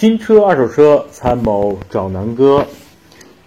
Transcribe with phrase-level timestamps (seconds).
[0.00, 2.64] 新车、二手车，参谋找南哥。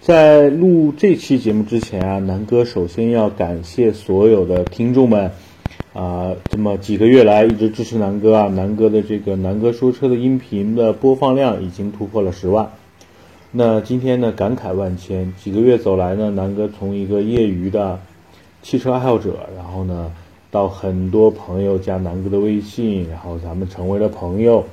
[0.00, 5.32] 在录这期节目之前啊，南哥首先要感谢所有的听众们
[5.94, 12.70] 啊，这么几个月来一直支持南哥啊，南哥的这个南哥说车的音频的播放量已经突破了十万。
[13.50, 15.34] 那今天呢，感慨万千。
[15.36, 17.98] 几个月走来呢，南哥从一个业余的
[18.62, 20.12] 汽车爱好者，然后呢，
[20.52, 24.64] 到很多朋友加南哥的微信，然后咱们成为了朋友。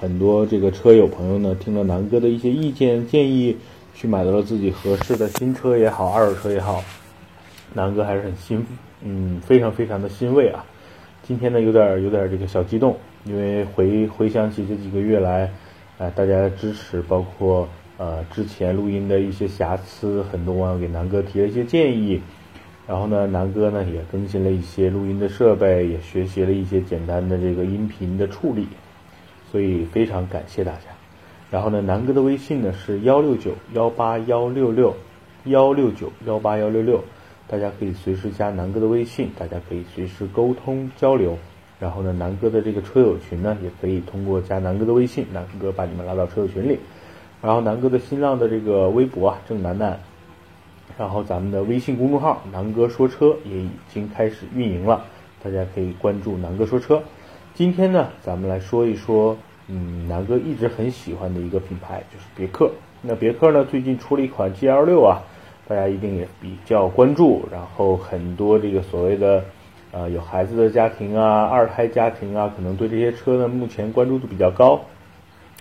[0.00, 3.54] 很多这个车友朋友呢，听了南哥的一些意见建议，
[3.94, 6.82] 去买到了自己合适的新车也好，二手车也好，
[7.74, 8.66] 南哥还是很欣，
[9.04, 10.64] 嗯，非常非常的欣慰啊。
[11.22, 15.52] 今天呢，有点有点这个小激动，因为回回想起这几个月来，
[15.98, 22.18] 呃，大家的支持，包括呃之前录音的一些瑕疵，很多网友给南哥提了一些建议，
[22.88, 28.66] 然后呢，南哥呢也更新了一些录音的设备，也学习了一些简单的这个音频的处理。
[29.50, 30.80] 所以非常感谢大家。
[31.50, 34.94] 然后呢，南哥的微信呢是幺六九幺八幺六六
[35.44, 37.02] 幺六九幺八幺六六，
[37.48, 41.36] 大家可以随时加南哥的微信，大家可以随时沟通交流。
[41.80, 46.78] 然后呢，南哥的这个车友群呢，也可以通过加南哥的微信，南哥把你们拉到车友群里。
[47.42, 49.98] 然后南哥的新浪的这个微博啊，郑楠楠。
[50.98, 55.04] 然后咱们的微信公众号南哥说车也已经开始运营了，
[55.42, 57.02] 大家可以关注南哥说车。
[57.52, 62.70] 今天呢，咱们来说一说，嗯，南哥一直很喜欢的一个品牌，就是别克。
[63.02, 65.20] 那别克呢，最近出了一款 GL 六啊，
[65.68, 67.46] 大家一定也比较关注。
[67.52, 69.44] 然后很多这个所谓的，
[69.92, 74.80] 呃，有孩子的家庭啊，二胎家庭啊，可能对这些车呢，目前关注度比较高。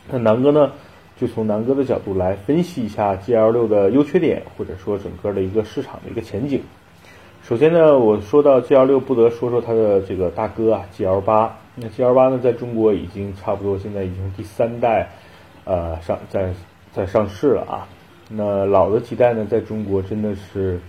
[0.10, 0.72] 那南哥呢，
[1.18, 6.62] 就从南哥的角度来分析一下 GL 六的优缺点，或者说整个的一个市场的一个前景。
[7.42, 11.58] 首先呢，我说到 GL 六，不得说说它的这个大哥啊，GL 八。
[11.82, 15.10] 那 GL 八呢，在中国已经差不多，现在已经第三代，
[15.64, 16.54] 呃，上在
[16.92, 17.88] 在上市了啊。
[18.30, 20.80] 那老的几代呢，在中国真的是，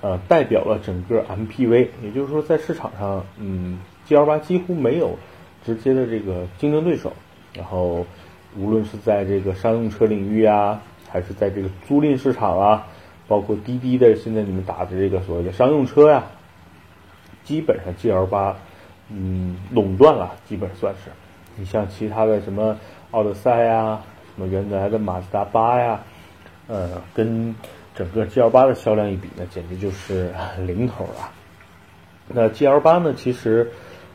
[0.00, 3.78] 呃，代表了整个 MPV，也就是说，在市场上，嗯
[4.08, 5.16] ，GL 八几乎没有
[5.64, 7.12] 直接的这个竞争对手。
[7.54, 8.04] 然后，
[8.58, 12.86] 无论是在这个商用车领域啊，还是在这个租赁市场啊，
[13.28, 16.24] 包括滴滴的现在你们打的这个所谓的商用车呀，
[17.44, 18.56] 基本上 GL 八。
[19.14, 21.10] 嗯，垄断了，基本算是。
[21.56, 22.76] 你像其他的什么
[23.10, 24.00] 奥德赛呀，
[24.34, 26.00] 什么原来的马自达八呀，
[26.66, 27.54] 呃，跟
[27.94, 30.32] 整个 G L 八的销量一比呢，简直就是
[30.66, 31.30] 零头了。
[32.28, 33.70] 那 G L 八呢，其实，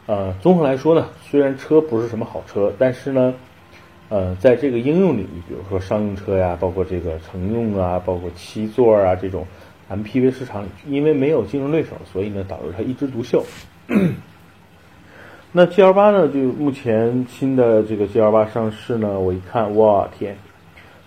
[0.07, 3.33] 呃，综合来说呢，虽然车不是什么好车，但是呢，
[4.09, 9.45] 呃，在这个应用领域，比如说商用车呀，包括这个乘用啊，包括七座啊这种
[9.89, 13.45] M P V 市场里，因为没有竞争对手，所以呢，导致它一枝独秀。
[15.57, 16.27] 那 G L 八呢？
[16.27, 20.37] 就目前新的这个 G L 八上市呢，我一看，我天，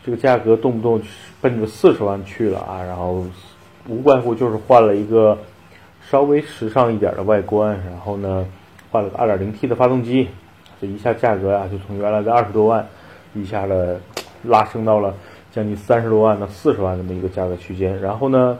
[0.05, 1.01] 这个价格动不动
[1.41, 2.83] 奔着四十万去了啊！
[2.83, 3.25] 然后
[3.87, 5.39] 无外乎就是换了一个
[6.03, 8.45] 稍微时尚一点的外观，然后呢
[8.91, 10.27] 换了个二点零 T 的发动机，
[10.81, 12.85] 这一下价格啊就从原来的二十多万
[13.35, 14.01] 一下的
[14.43, 15.15] 拉升到了
[15.53, 18.01] 将近三十多万到四十万这么一个价格区间。
[18.01, 18.59] 然后呢？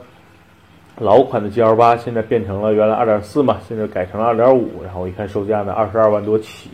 [0.97, 6.69] 老款的 G L 八现在变成了原来二点四嘛，现在改成了二点五，然后我一看售价呢二十二万多起，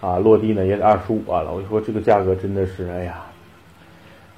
[0.00, 1.52] 啊，落地呢也得二十五万了。
[1.52, 3.26] 我就说这个价格真的是，哎呀，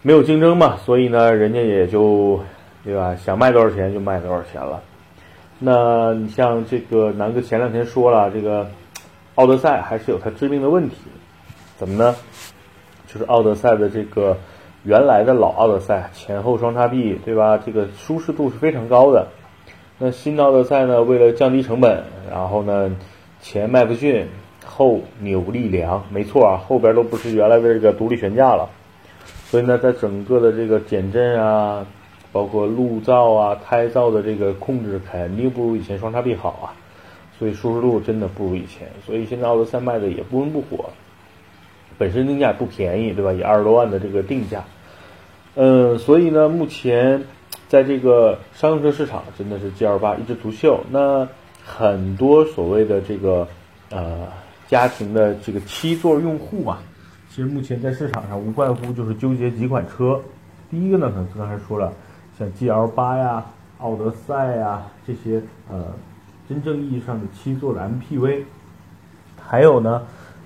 [0.02, 2.40] 没有竞争嘛，所以呢，人家也就
[2.82, 4.82] 对吧，想卖多少钱就卖多少钱了。
[5.60, 8.68] 那你像这个南哥前两天说了，这个
[9.36, 10.96] 奥德赛还是有它致命的问题，
[11.76, 12.16] 怎么呢？
[13.06, 14.36] 就是奥德赛的这个。
[14.84, 17.56] 原来的老奥德赛前后双叉臂，对吧？
[17.56, 19.28] 这个舒适度是非常高的。
[19.98, 21.02] 那新奥德赛呢？
[21.02, 22.96] 为了降低成本，然后呢，
[23.40, 24.26] 前麦弗逊，
[24.64, 28.68] 后扭力梁，没错啊，后边都不是原来的这个独立悬架了。
[29.46, 31.86] 所以呢，在整个的这个减震啊，
[32.32, 36.74] 包括路噪啊、胎噪的这个控制，肯定不如以前双叉臂好啊。
[37.38, 38.88] 所以舒适度真的不如以前。
[39.06, 40.90] 所以现在奥德赛卖的也不温不火。
[41.98, 43.32] 本身定价不便宜，对吧？
[43.32, 44.64] 以二十多万的这个定价，
[45.54, 47.22] 嗯，所以呢，目前
[47.68, 50.80] 在这个商用车市场真的是 G L 八一枝独秀。
[50.90, 51.28] 那
[51.64, 53.46] 很多所谓的这个
[53.90, 54.26] 呃
[54.68, 56.82] 家庭的这个七座用户啊，
[57.28, 60.20] 其实目前在市场上无外乎就是纠结几款车。
[60.70, 61.92] 第一个呢，可能刚才说了，
[62.38, 63.44] 像 G L 八呀、
[63.78, 65.84] 奥德赛呀这些呃
[66.48, 68.44] 真正意义上的七座的 M P V，
[69.40, 70.02] 还有呢。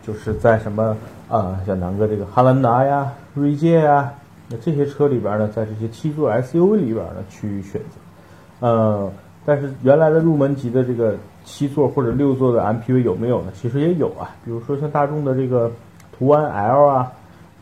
[0.07, 0.97] 就是在什么
[1.29, 4.13] 啊，像南哥这个汉兰达呀、锐界呀，
[4.49, 9.11] 那这些车里边呢，在这些七座 SUV 里边呢去选择，呃，
[9.45, 13.53] 但是原来的入门级的这个七座或者六座的 MPV 有没有呢？
[13.55, 15.71] 其实也有啊，比如说像大众的这个
[16.17, 17.13] 途安 L 啊，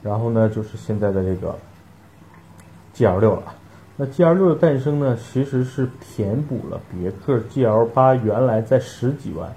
[0.02, 1.56] 然后呢，就是现在的这个
[2.94, 3.54] GL 六了。
[3.96, 9.48] 那 GL 六的诞生呢，其实是填补了别克 GL 八原来在十几万，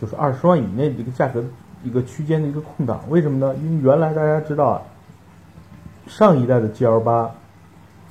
[0.00, 1.42] 就是二十万以内的一个价格
[1.84, 3.00] 一个区间的一个空档。
[3.08, 3.54] 为什么呢？
[3.62, 4.82] 因为原来大家知道啊，
[6.08, 7.30] 上一代的 GL 八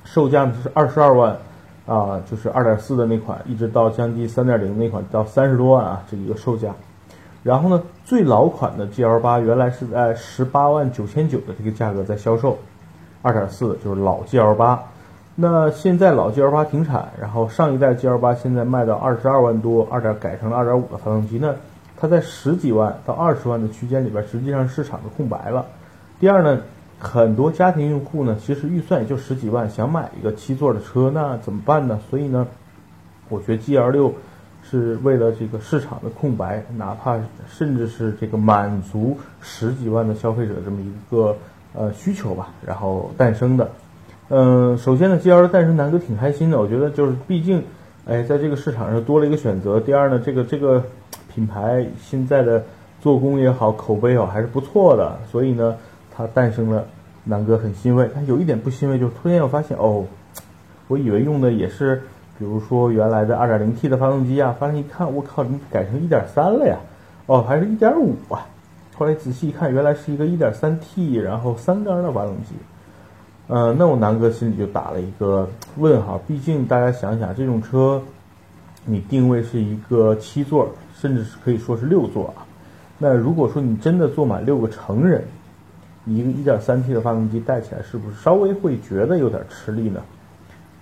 [0.04, 1.36] 售价呢是二十二万
[1.86, 6.74] 啊，就是二点四的那款，一直到将近三点零那款到三十多万啊，这一个售价。
[7.42, 12.58] 然后呢，最老款的 GL 八原来是在十八万九千九的这个价格在销售，
[13.20, 14.82] 二点四就是老 GL 八。
[15.36, 21.52] 那现在老 GL 八停产，然后上一代 GL 八现在卖到二十二万多，二点改成了二点五的发动机那，
[22.04, 25.64] 它在十几万到二十万的区间里边，实际上市场的空白了。
[26.20, 26.60] 第二呢，
[26.98, 31.98] 很多家庭用户呢，其实预算也就十几万，想买一个七座的车，那怎么办呢？
[32.10, 32.46] 所以呢，
[33.30, 34.12] 我觉得 GL 六。
[34.66, 37.20] 是为了这个市场的空白，哪怕
[37.50, 41.36] 甚至是这个满足十几万的消费者这么一个
[41.74, 43.70] 呃需求吧，然后诞生的。
[44.30, 46.58] 嗯，首先呢，G L 的诞生，南哥挺开心的。
[46.58, 47.62] 我觉得就是毕竟，
[48.06, 49.78] 哎，在这个市场上多了一个选择。
[49.78, 50.82] 第二呢，这个这个
[51.34, 52.62] 品牌现在的
[53.00, 55.18] 做工也好，口碑也好，还是不错的。
[55.30, 55.76] 所以呢，
[56.14, 56.86] 它诞生了，
[57.24, 58.08] 南哥很欣慰。
[58.14, 60.04] 但有一点不欣慰，就是突然又发现，哦，
[60.88, 62.02] 我以为用的也是。
[62.36, 66.76] 比如说原来的 2.0T 的发动机啊，发现一看，我靠，怎么改成1.3了呀？
[67.26, 68.44] 哦，还是一点五啊！
[68.96, 72.54] 后来仔细一看，原来是一个 1.3T，然后三缸的发动机。
[73.46, 76.20] 呃，那我南哥心里就打了一个问号。
[76.26, 78.02] 毕竟大家想想，这种车
[78.84, 80.68] 你定位是一个七座，
[81.00, 82.46] 甚至是可以说是六座啊。
[82.98, 85.24] 那如果说你真的坐满六个成人，
[86.06, 90.00] 一个 1.3T 的发动机带起来，是不是稍微会觉得有点吃力呢？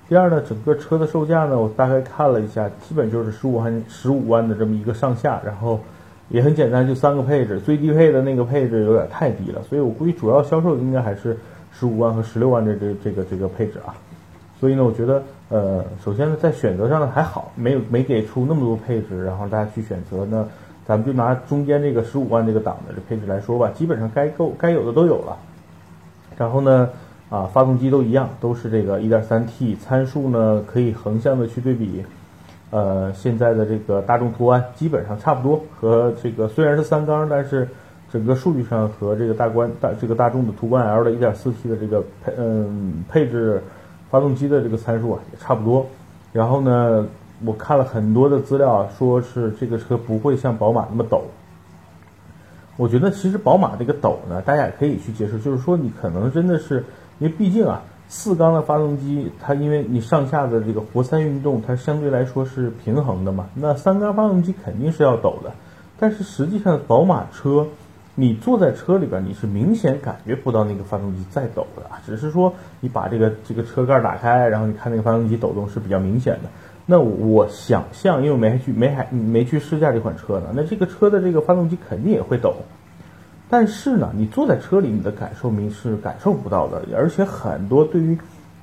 [0.09, 5.81] 第二呢，整个车的售价呢，我大概看了一下，基本就是十五万十五万的这么一个上下，然后
[6.29, 11.38] 也很简单，就三个配置，最低配的那个配置有点太低了，所以我估计主要销售应该还是
[11.73, 13.94] 十五万和十六万的这这个这个配置啊。
[14.62, 20.47] 所以呢，我觉得呃，首先呢，在选择上呢还好，没有没给出那么多配置，然后大家去选择呢，
[20.87, 25.37] 咱们就拿中间这个十五万这个档的这配置来说吧，基本上该够该有的都有了，
[26.38, 26.88] 然后呢。
[27.32, 32.05] 啊，发动机都一样，都是这个 1.3T，参数呢可以横向的去对比，
[32.69, 37.67] 呃，现在的这个大众途安基本上差不多，和这个虽然是三缸，但是
[38.12, 43.62] 整个数据上和这个大观大这个大众的途观 L 的 1.4T 的这个配嗯配置，
[44.12, 45.87] 发动机的这个参数啊也差不多。
[46.32, 47.06] 然后呢，
[47.44, 51.23] 我看了很多的资料啊，说是这个车不会像宝马那么抖。
[52.76, 56.85] 我觉得其实宝马这个抖呢，大家也可以去接受，就是说你可能真的是。
[57.19, 63.47] 因为毕竟啊，四缸的发动机，它因为你上下的这个活塞运动，它相对来说是平衡的嘛。
[63.55, 65.53] 那三缸发动机肯定是要抖的，
[66.00, 67.69] 但是实际上宝马车，
[68.14, 76.50] 你坐在车里边，你是明显感觉不到那个发动机在抖的，只是说你把这个这个车盖打开，然后你看那个发动机抖动是比较明显的。
[76.85, 82.55] 那我想象，因为我没去没还没去试驾这款车呢，那这个车的这个发动机肯定也会抖。
[83.49, 86.82] 但是呢，你坐在车里，你的感受明是感受不到的。
[86.97, 88.19] 而且很多对于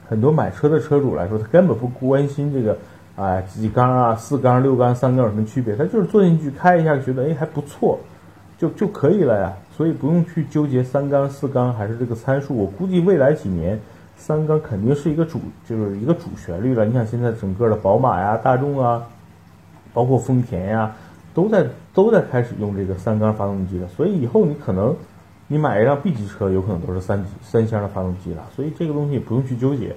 [0.08, 2.78] 很多买车的车主来说，他根本不关心这个
[3.16, 8.00] 啊几缸啊四缸六缸三缸有什么区别，他就是坐进去开一下，觉得哎还不错，
[8.60, 9.52] 就就可以了呀。
[9.76, 12.56] 所以不用去纠结三缸四缸还是这个参数。
[12.56, 13.80] 我估计未来几年
[14.16, 16.86] 三缸肯定是一个主就是一个主旋律了。
[16.86, 19.08] 你想现在整个的宝马呀、大众啊，
[19.92, 20.94] 包括丰田呀。
[21.32, 24.94] 都在都在开始用这个三缸发动机了，所以以后你可能
[25.48, 29.96] 你买一辆 B 级车，有可能都是三三箱的发动机了，所以这个东西不用去纠结。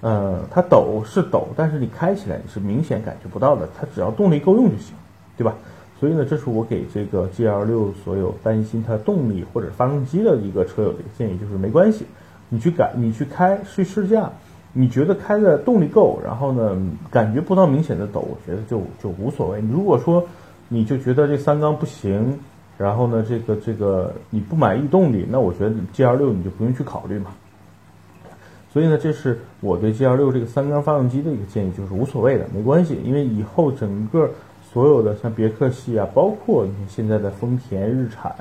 [0.00, 4.94] 呃，它抖是抖，但是你开起来你是明显感觉不到的，它只要动力够用就行，
[5.38, 5.54] 对吧？
[5.98, 12.04] 所以呢，这是我给这个 GL 六所有担心它动力或者发动机的一个车友的一个建议，就是没关系，
[12.48, 14.30] 你去改你去开去试驾，
[14.72, 16.76] 你觉得开的动力够，然后呢
[17.10, 19.60] 感觉不到明显的抖，我觉得就就无所谓。
[19.60, 20.24] 如果说
[20.68, 22.38] 你就觉得这三缸不行，
[22.76, 27.32] 然后呢，这个这个你不满意动力，那我觉得 G L 六你就不用去考虑嘛。
[28.72, 34.30] 所以呢，这是我对 G L 六这个三缸发动机的一个建议，就是无所谓的，没关系，因为以后整个
[34.72, 38.34] 所有的像别克系啊，包括你现在的丰田、日产，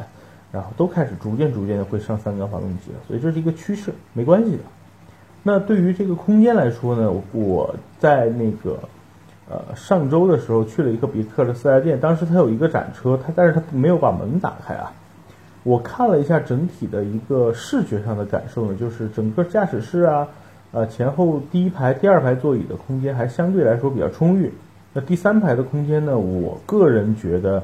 [0.52, 4.64] 然后都开始逐渐逐渐的会上三缸发动机了，所以这是一个趋势，没关系的。
[5.44, 8.78] 那对于这个空间来说呢，我在那个。
[9.50, 14.92] 呃，上周的时候去了一个别克的四 S 店，当时它有一个展车，它但是它没有把门打开啊。
[15.64, 20.28] 我看了一下整体的一个视觉上的感受呢，就是整个驾驶室啊，
[20.74, 24.52] 呃，前后第一排、第二排座椅的空间还相对来说比较充裕。
[24.98, 27.62] 那第三排的空间呢，我个人觉得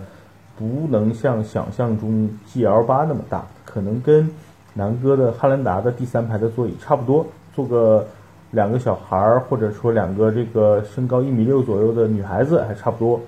[0.56, 4.30] 不能像想象中 GL 八那么大，可能跟
[4.76, 7.26] 南哥的汉兰达的第三排的座椅差不多，
[7.56, 8.06] 坐个
[8.52, 13.20] 两个小孩儿或者说两个这个身高一米六左右的女孩子还差不多。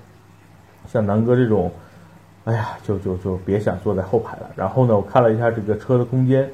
[0.87, 1.71] 像南哥这种，
[2.43, 4.51] 哎呀，就就就别想坐在后排了。
[4.55, 6.47] 然后呢，我看了一下这个车的空间，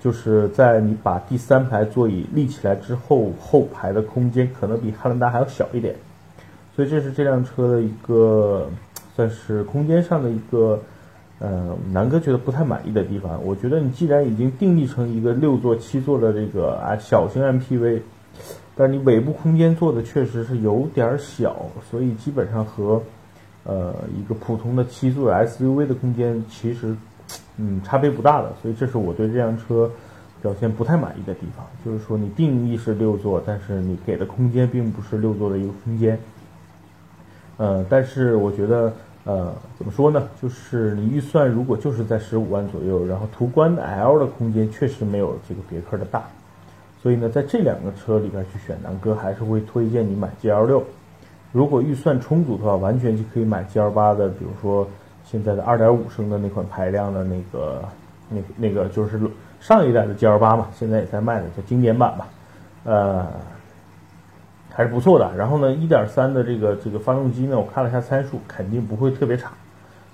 [0.00, 5.94] 就是在你把第三排座椅立起来之后，后排的空间可能比汉兰达还要小一点。
[6.76, 8.68] 所以这是这辆车的一个
[9.16, 10.80] 算是空间上的一个。
[11.38, 18.00] 呃，南哥觉得不太满意的地方，我觉得你既然已经定义成一个六座、七座的这个啊小型 MPV，
[18.74, 23.02] 但你尾部空间做的确实是有点小，所以基本上和
[23.64, 26.96] 呃一个普通的七座 SUV 的空间其实
[27.58, 29.90] 嗯差别不大的，所以这是我对这辆车
[30.40, 36.18] 表现不太满意的地方，就是说你定义是六座，但是你给的空间并不是六座的一个空间，
[37.56, 38.92] 呃，但是我觉得。
[39.28, 40.22] 呃，怎么说呢？
[40.40, 46.22] 就是你预算如果就是在十五万左右，然后途观 L 的空间确实没有这个别克的大，
[47.02, 50.80] 所以呢，在这两个车里边去选，南哥还是会推荐你买 GL 六。
[51.50, 54.88] 如果预算充足的话，完全就可以买 GL 八的，比如说
[55.24, 57.82] 现在的二点五升的那款排量的那个，
[58.30, 59.20] 那那个就是
[59.58, 62.28] 上一代的 GL 八嘛，现在也在卖的，叫经典版吧，
[62.84, 63.26] 呃。
[64.76, 65.34] 还是不错的。
[65.34, 69.50] 然后呢，一点三的这个这个发动机呢，我看了一下参数，肯定不会特别差。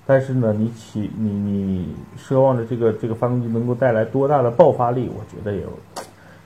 [0.05, 5.63] 但是呢，你起你你奢望着这个这个发动机能够带来多大的爆发力，我觉得也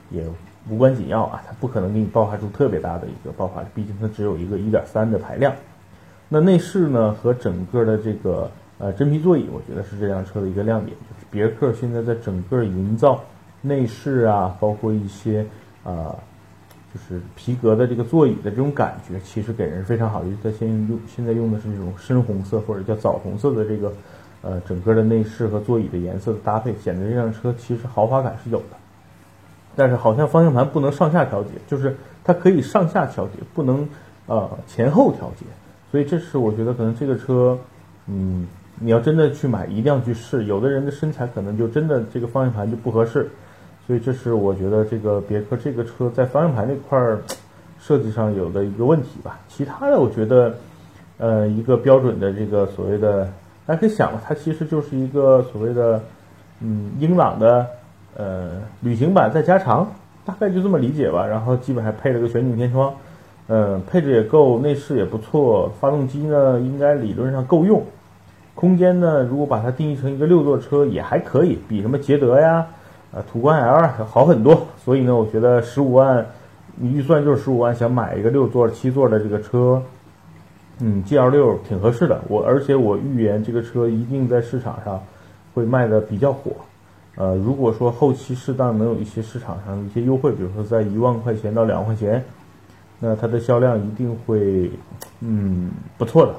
[0.10, 0.26] 也
[0.68, 1.44] 无关紧要啊。
[1.46, 5.54] 它不可能给你爆发出特别大的一个爆发力，毕竟它只有一个一点三的排量。
[6.28, 10.98] 那内饰呢和整个的这个呃真皮座椅，我觉得是这辆车的一个亮点。
[10.98, 13.24] 就是别克现在在整个营造
[13.62, 15.46] 内饰啊，包括一些
[15.84, 16.16] 啊。
[16.94, 20.24] 就是皮革的这个座椅的这种感觉，其实给人非常好。
[20.24, 23.94] 尤其它现用现在用的是这种深红色或者叫枣红色的这个，
[24.42, 28.78] 呃，整个的内饰和座椅的颜色的搭配，显得这辆车其实豪华感是有的。
[29.76, 33.88] 但是好像方向盘不能上下调节，就是它可以上下调节，不能
[34.26, 35.46] 呃前后调节。
[35.92, 37.58] 所以这是我觉得可能这个车，
[38.08, 38.48] 嗯，
[38.80, 40.46] 你要真的去买，一定要去试。
[40.46, 43.30] 有的人的身材可能就真的这个方向盘就不合适。
[43.88, 47.22] 所以这是我觉得这个别克这个车在方向盘那块儿
[47.80, 49.40] 设计上有的一个问题吧。
[49.48, 50.54] 其他的我觉得，
[51.18, 53.24] 呃，一个标准的这个所谓的，
[53.66, 56.02] 大家可以想吧，它其实就是一个所谓的，
[56.60, 57.66] 嗯，英朗的
[58.18, 59.90] 呃旅行版再加长，
[60.26, 61.26] 大概就这么理解吧。
[61.26, 62.94] 然后基本还配了个全景天窗，
[63.48, 67.82] 嗯，配置也够，内饰也不错，发动机呢应该理论上够用，
[68.54, 72.68] 空间呢如果把它定义成一个六座车也还可以，比什么捷德呀。
[73.14, 76.26] 啊，途观 L 好很多，所以呢，我觉得十五万，
[76.76, 79.82] 你预算就是十五万，想买一个六座、七座的这个车，
[80.80, 82.22] 嗯，G L 六挺合适的。
[82.28, 85.02] 我而且我预言这个车一定在市场上
[85.54, 86.52] 会卖的比较火。
[87.16, 92.24] 呃，如果说后期适当能有一些市场上的一些优惠，比如说在一万块钱到两万块钱，
[93.00, 94.70] 那它的销量一定会
[95.22, 96.34] 嗯不错的。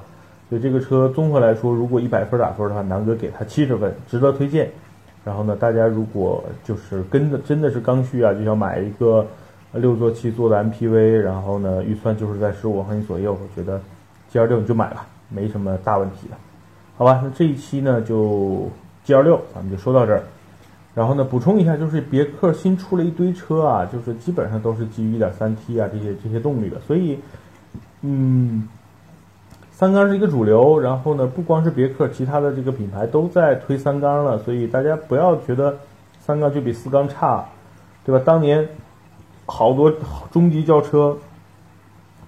[0.48, 4.70] 所以这个车综合来说，如果一百分打分的话，南哥给它七十分，值得推荐。
[5.24, 9.26] 然后呢，大家如果就是跟的真的是刚需啊，就想买一个
[9.72, 13.78] 六座七座的 MPV，然后呢，预算就是在十五万块钱左右，我觉得
[14.30, 16.36] G L 六你就买吧，没什么大问题的，
[16.96, 17.20] 好吧？
[17.22, 18.70] 那这一期呢就
[19.04, 20.22] G L 六，咱们就说到这儿。
[20.94, 27.18] 然后呢，补充一下，就是别克新出了一堆车啊，就是基本上都是基于 1.3T 啊这些这些动力的，所以，
[28.02, 28.66] 嗯。
[29.78, 35.72] 三缸是一个主流，然后呢，不光是别克，其他的这个品牌都在推三缸了，所以大家不要觉得
[36.18, 37.46] 三缸就比四缸差，
[38.04, 38.20] 对吧？
[38.26, 38.68] 当年
[39.46, 39.92] 好多
[40.32, 41.16] 中级轿车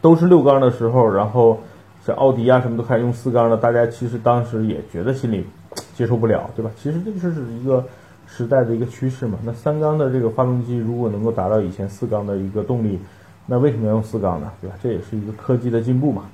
[0.01, 1.59] 都是六缸的时候，然后
[2.07, 5.45] 像奥迪啊什么都开始用四缸了，大家其实当时也觉得心里
[5.97, 6.71] 接受不了，对吧？
[6.77, 7.85] 其实这就是一个
[8.29, 9.37] 时代的一个趋势嘛。
[9.43, 12.97] 那三缸的这个发动机如果能够达到以前四缸的一个动力，
[13.45, 14.53] 那为什么要用四缸呢？
[14.61, 14.77] 对吧？
[14.81, 16.27] 这也是一个科技的进步嘛。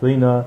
[0.00, 0.44] 所以呢。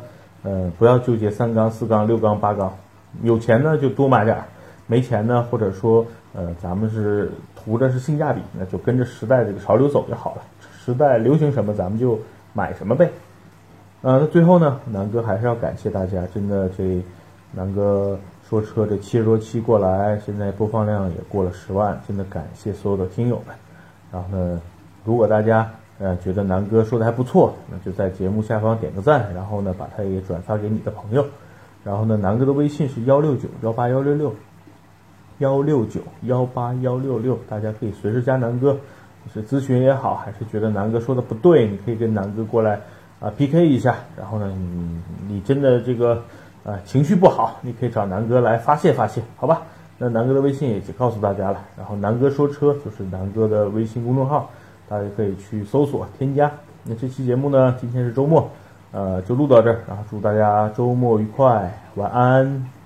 [0.49, 2.73] 嗯，不要纠结三缸、四缸、六缸、八缸，
[3.21, 4.45] 有钱呢就多买点儿，
[4.87, 10.41] 没钱呢或者说，呃，咱们是图的是性价比，那就跟着时代这个潮流走就好了。
[10.79, 12.17] 时代流行什么，咱们就
[12.53, 13.09] 买什么呗。
[14.03, 17.03] 呃，那最后呢，南哥还是要感谢大家，真的这
[17.51, 23.53] 南哥说车这七十多期过来，现在播放量也过了十万，真的感谢所有的听友们。
[24.13, 24.61] 然后呢，
[25.03, 25.69] 如果大家。
[25.99, 31.25] 呃，觉得南哥说的还不错，那就在节目下方点个赞，然后呢，把它也转发给你的朋友。
[31.83, 34.35] 然后呢，南哥的微信是幺六九幺八幺六六
[35.39, 38.77] 幺六九幺八幺六六，大家可以随时加南哥，
[39.33, 42.81] 是咨询也好，还是觉得南哥说的不对，你可以跟南哥过来
[43.19, 43.95] 啊 PK 一下。
[44.15, 46.21] 然后呢，你你真的这个
[46.63, 49.61] 啊情绪不好，你可以找南哥来发泄发泄，好吧？
[49.97, 54.51] 那南哥的微信也告诉大家了，然后南哥说车就是南哥的微信公众号，
[54.87, 56.51] 大家可以去搜索添加。
[56.83, 58.49] 那这期节目呢，今天是周末，
[58.91, 62.76] 呃，就录到这儿，然后祝大家周末愉快，晚安。